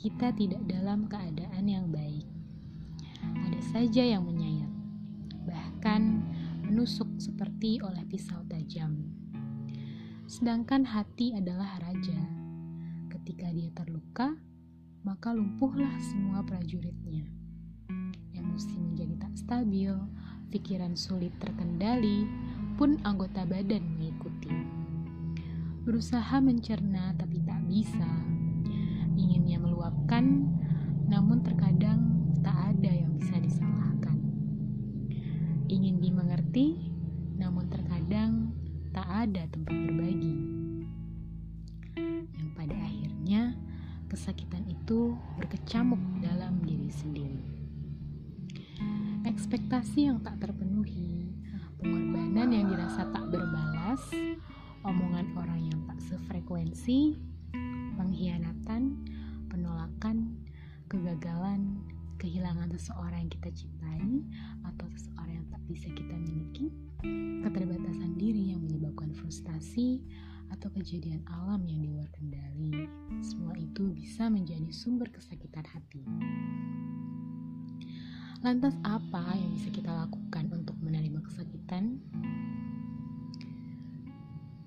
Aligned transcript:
kita 0.00 0.32
tidak 0.32 0.64
dalam 0.64 1.04
keadaan 1.12 1.68
yang 1.68 1.92
baik. 1.92 2.24
Ada 3.20 3.60
saja 3.68 4.00
yang 4.00 4.24
menyayat, 4.24 4.72
bahkan 5.44 6.24
menusuk 6.64 7.04
seperti 7.20 7.84
oleh 7.84 8.00
pisau 8.08 8.40
tajam. 8.48 8.96
Sedangkan 10.24 10.88
hati 10.88 11.36
adalah 11.36 11.76
raja. 11.84 12.16
Ketika 13.12 13.52
dia 13.52 13.68
terluka, 13.76 14.40
maka 15.04 15.36
lumpuhlah 15.36 15.92
semua 16.00 16.40
prajuritnya. 16.48 17.28
Emosi 18.32 18.80
menjadi 18.80 19.20
tak 19.20 19.36
stabil, 19.36 19.92
pikiran 20.48 20.96
sulit 20.96 21.36
terkendali, 21.36 22.24
pun 22.80 22.96
anggota 23.04 23.44
badan 23.44 23.84
mengikuti. 24.00 24.48
Berusaha 25.84 26.40
mencerna 26.40 27.12
tapi 27.20 27.44
tak 27.44 27.60
bisa. 27.68 28.29
Namun 31.30 31.46
terkadang 31.46 32.00
tak 32.42 32.74
ada 32.74 32.90
yang 32.90 33.14
bisa 33.14 33.38
disalahkan. 33.38 34.18
Ingin 35.70 36.02
dimengerti, 36.02 36.90
namun 37.38 37.70
terkadang 37.70 38.50
tak 38.90 39.06
ada 39.06 39.46
tempat 39.46 39.70
berbagi. 39.78 40.34
Yang 42.34 42.50
pada 42.58 42.74
akhirnya 42.82 43.54
kesakitan 44.10 44.66
itu 44.74 45.14
berkecamuk 45.38 46.02
dalam 46.18 46.66
diri 46.66 46.90
sendiri. 46.90 47.46
Ekspektasi 49.22 50.10
yang 50.10 50.18
tak 50.26 50.42
terpenuhi, 50.42 51.30
pengorbanan 51.78 52.50
yang 52.50 52.66
dirasa 52.74 53.06
tak 53.06 53.30
berbalas, 53.30 54.02
omongan 54.82 55.30
orang 55.38 55.62
yang 55.62 55.78
tak 55.86 56.02
sefrekuensi, 56.10 57.22
pengkhianatan, 57.94 58.98
kegagalan, 61.00 61.80
kehilangan 62.20 62.68
seseorang 62.76 63.24
yang 63.24 63.32
kita 63.32 63.50
cintai 63.56 64.20
atau 64.68 64.86
seseorang 64.92 65.40
yang 65.40 65.48
tak 65.48 65.62
bisa 65.72 65.88
kita 65.96 66.12
miliki, 66.12 66.68
keterbatasan 67.40 68.20
diri 68.20 68.52
yang 68.52 68.60
menyebabkan 68.60 69.16
frustasi, 69.16 70.04
atau 70.50 70.68
kejadian 70.76 71.22
alam 71.30 71.62
yang 71.64 71.80
di 71.80 71.88
luar 71.88 72.10
kendali. 72.12 72.84
Semua 73.22 73.54
itu 73.56 73.88
bisa 73.94 74.28
menjadi 74.28 74.68
sumber 74.74 75.08
kesakitan 75.08 75.64
hati. 75.64 76.02
Lantas 78.44 78.74
apa 78.84 79.24
yang 79.36 79.56
bisa 79.56 79.72
kita 79.72 79.88
lakukan 79.88 80.52
untuk 80.52 80.76
menerima 80.82 81.22
kesakitan? 81.22 82.02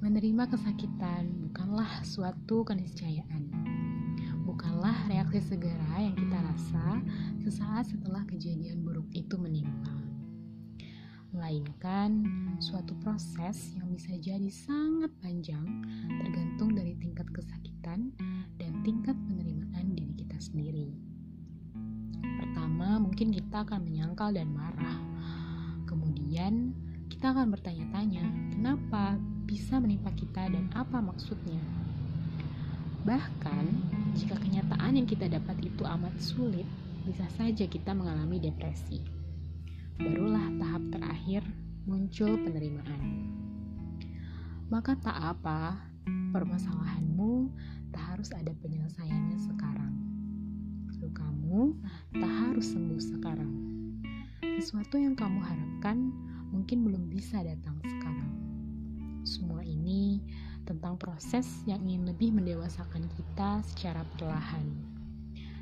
Menerima 0.00 0.44
kesakitan 0.52 1.48
bukanlah 1.48 2.04
suatu 2.04 2.62
keniscayaan. 2.64 3.50
Bukanlah 4.54 5.10
reaksi 5.10 5.42
segera 5.42 5.98
yang 5.98 6.14
kita 6.14 6.38
rasa 6.38 7.02
sesaat 7.42 7.90
setelah 7.90 8.22
kejadian 8.30 8.86
buruk 8.86 9.10
itu 9.10 9.34
menimpa 9.34 9.90
melainkan 11.34 12.22
suatu 12.62 12.94
proses 13.02 13.74
yang 13.74 13.90
bisa 13.90 14.14
jadi 14.14 14.46
sangat 14.54 15.10
panjang 15.18 15.66
tergantung 16.06 16.70
dari 16.70 16.94
tingkat 17.02 17.26
kesakitan 17.34 18.14
dan 18.54 18.72
tingkat 18.86 19.18
penerimaan 19.26 19.90
diri 19.90 20.14
kita 20.22 20.38
sendiri. 20.38 20.94
Pertama, 22.22 23.02
mungkin 23.02 23.34
kita 23.34 23.66
akan 23.66 23.82
menyangkal 23.82 24.30
dan 24.30 24.54
marah. 24.54 25.02
Kemudian, 25.90 26.70
kita 27.10 27.34
akan 27.34 27.50
bertanya-tanya, 27.50 28.22
kenapa 28.54 29.18
bisa 29.50 29.82
menimpa 29.82 30.14
kita 30.14 30.46
dan 30.46 30.70
apa 30.78 31.02
maksudnya? 31.02 31.58
Bahkan, 33.04 33.64
jika 34.16 34.36
kenyataan 34.40 34.96
yang 34.96 35.08
kita 35.08 35.28
dapat 35.28 35.60
itu 35.60 35.84
amat 35.84 36.16
sulit, 36.16 36.66
bisa 37.04 37.28
saja 37.36 37.68
kita 37.68 37.92
mengalami 37.92 38.40
depresi 38.40 39.24
barulah 39.94 40.50
tahap 40.58 40.82
terakhir 40.90 41.42
muncul 41.86 42.34
penerimaan. 42.42 43.30
Maka 44.66 44.98
tak 44.98 45.14
apa, 45.14 45.78
permasalahanmu 46.34 47.54
tak 47.94 48.02
harus 48.02 48.34
ada 48.34 48.50
penyelesaiannya 48.58 49.38
sekarang. 49.38 49.94
Lukamu 50.98 51.78
tak 52.10 52.32
harus 52.32 52.74
sembuh 52.74 52.98
sekarang. 52.98 53.54
Sesuatu 54.58 54.98
yang 54.98 55.14
kamu 55.14 55.38
harapkan 55.38 56.10
mungkin 56.50 56.82
belum 56.82 57.06
bisa 57.06 57.38
datang 57.46 57.78
sekarang. 57.86 58.32
Semua 59.22 59.62
ini 59.62 60.26
tentang 60.64 60.96
proses 60.96 61.44
yang 61.68 61.84
ingin 61.84 62.08
lebih 62.08 62.32
mendewasakan 62.32 63.04
kita 63.12 63.60
secara 63.68 64.00
perlahan. 64.16 64.64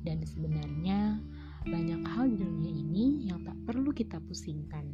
Dan 0.00 0.24
sebenarnya, 0.24 1.20
banyak 1.68 2.02
hal 2.06 2.32
di 2.32 2.40
dunia 2.40 2.72
ini 2.72 3.28
yang 3.28 3.44
tak 3.44 3.58
perlu 3.68 3.92
kita 3.92 4.16
pusingkan. 4.24 4.88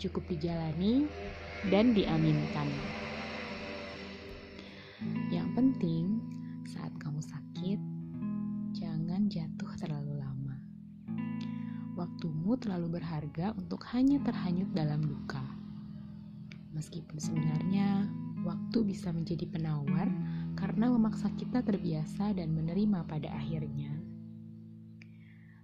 Cukup 0.00 0.24
dijalani 0.30 1.04
dan 1.68 1.92
diaminkan. 1.92 2.68
Yang 5.28 5.48
penting, 5.54 6.04
saat 6.64 6.94
kamu 7.02 7.18
sakit, 7.18 7.80
jangan 8.78 9.26
jatuh 9.26 9.72
terlalu 9.76 10.22
lama. 10.22 10.56
Waktumu 11.98 12.54
terlalu 12.62 13.02
berharga 13.02 13.52
untuk 13.58 13.82
hanya 13.90 14.22
terhanyut 14.22 14.70
dalam 14.70 15.02
duka. 15.02 15.42
Meskipun 16.70 17.18
sebenarnya 17.18 18.06
waktu 18.48 18.80
bisa 18.88 19.12
menjadi 19.12 19.44
penawar 19.44 20.08
karena 20.56 20.88
memaksa 20.88 21.28
kita 21.36 21.60
terbiasa 21.60 22.32
dan 22.32 22.56
menerima 22.56 23.04
pada 23.04 23.28
akhirnya. 23.36 23.92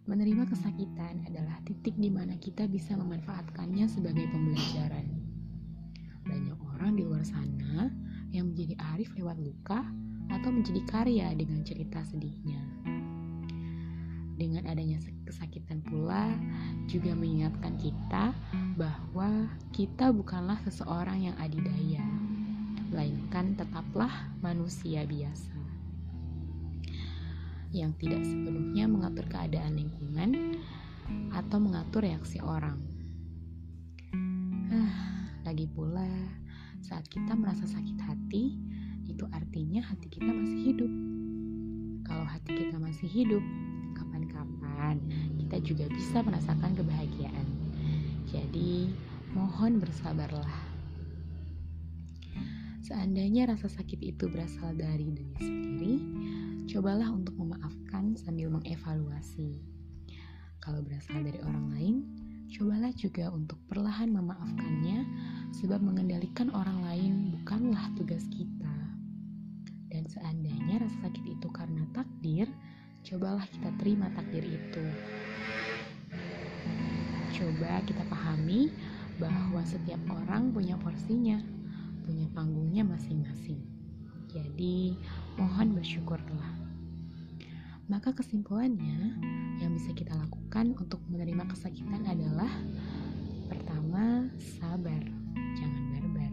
Menerima 0.05 0.45
kesakitan 0.45 1.25
adalah 1.25 1.65
titik 1.65 1.97
di 1.97 2.13
mana 2.13 2.37
kita 2.37 2.69
bisa 2.69 2.93
memanfaatkannya 2.93 3.89
sebagai 3.89 4.29
pembelajaran. 4.29 5.09
Banyak 6.29 6.61
orang 6.77 7.01
di 7.01 7.09
luar 7.09 7.25
sana 7.25 7.89
yang 8.29 8.53
menjadi 8.53 8.77
arif 8.93 9.17
lewat 9.17 9.41
luka 9.41 9.81
atau 10.29 10.53
menjadi 10.53 10.85
karya 10.85 11.33
dengan 11.33 11.65
cerita 11.65 12.05
sedihnya. 12.05 12.61
Dengan 14.35 14.67
adanya 14.69 15.01
kesakitan 15.25 15.81
pula 15.87 16.27
juga 16.91 17.17
mengingatkan 17.17 17.79
kita 17.81 18.37
bahwa 18.75 19.47
kita 19.71 20.11
bukanlah 20.11 20.59
seseorang 20.67 21.33
yang 21.33 21.37
adidaya, 21.39 22.03
melainkan 22.95 23.59
tetaplah 23.59 24.31
manusia 24.39 25.03
biasa 25.03 25.51
yang 27.75 27.91
tidak 27.99 28.23
sepenuhnya 28.23 28.87
mengatur 28.87 29.27
keadaan 29.27 29.75
lingkungan 29.75 30.63
atau 31.35 31.59
mengatur 31.59 32.07
reaksi 32.07 32.39
orang. 32.39 32.79
Ah, 34.71 34.95
lagi 35.43 35.67
pula, 35.67 36.07
saat 36.87 37.03
kita 37.11 37.35
merasa 37.35 37.67
sakit 37.67 37.99
hati, 37.99 38.55
itu 39.11 39.27
artinya 39.35 39.83
hati 39.83 40.07
kita 40.07 40.31
masih 40.31 40.61
hidup. 40.71 40.93
Kalau 42.07 42.27
hati 42.31 42.51
kita 42.55 42.79
masih 42.79 43.11
hidup, 43.11 43.43
kapan-kapan 43.99 45.03
kita 45.43 45.59
juga 45.67 45.91
bisa 45.91 46.23
merasakan 46.23 46.79
kebahagiaan. 46.79 47.47
Jadi, 48.31 48.95
mohon 49.35 49.83
bersabarlah. 49.83 50.64
Seandainya 52.85 53.49
rasa 53.49 53.73
sakit 53.73 53.97
itu 54.05 54.29
berasal 54.29 54.77
dari 54.77 55.09
diri 55.09 55.35
sendiri, 55.41 55.95
Cobalah 56.65 57.13
untuk 57.13 57.37
memaafkan 57.37 58.17
sambil 58.17 58.49
mengevaluasi. 58.49 59.61
Kalau 60.65 60.81
berasal 60.81 61.21
dari 61.21 61.37
orang 61.45 61.69
lain, 61.77 61.95
cobalah 62.49 62.89
juga 62.97 63.29
untuk 63.29 63.61
perlahan 63.69 64.09
memaafkannya, 64.09 65.05
sebab 65.53 65.85
mengendalikan 65.85 66.49
orang 66.57 66.81
lain 66.89 67.13
bukanlah 67.37 67.85
tugas 68.01 68.25
kita. 68.33 68.75
Dan 69.93 70.09
seandainya 70.09 70.81
rasa 70.81 71.05
sakit 71.05 71.37
itu 71.37 71.47
karena 71.53 71.85
takdir, 71.93 72.49
cobalah 73.05 73.45
kita 73.45 73.69
terima 73.77 74.09
takdir 74.17 74.49
itu. 74.49 74.85
Coba 77.29 77.85
kita 77.85 78.09
pahami 78.09 78.73
bahwa 79.21 79.61
setiap 79.69 80.01
orang 80.09 80.49
punya 80.49 80.81
porsinya, 80.81 81.45
punya 82.05 82.29
panggungnya 82.37 82.85
masing-masing. 82.85 83.65
Jadi, 84.29 84.93
mohon 85.41 85.73
bersyukurlah. 85.73 86.53
Maka 87.89 88.13
kesimpulannya, 88.13 89.17
yang 89.61 89.73
bisa 89.73 89.93
kita 89.97 90.13
lakukan 90.13 90.77
untuk 90.77 91.01
menerima 91.09 91.49
kesakitan 91.49 92.05
adalah 92.05 92.53
pertama, 93.49 94.29
sabar, 94.61 95.01
jangan 95.57 95.85
barbar. 95.97 96.33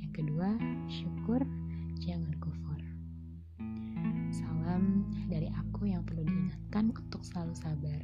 Yang 0.00 0.12
kedua, 0.16 0.48
syukur, 0.88 1.40
jangan 2.00 2.32
kufur. 2.40 2.80
Salam 4.32 5.08
dari 5.28 5.52
aku 5.52 5.88
yang 5.92 6.04
perlu 6.04 6.24
diingatkan 6.24 6.92
untuk 6.96 7.24
selalu 7.24 7.52
sabar. 7.56 8.00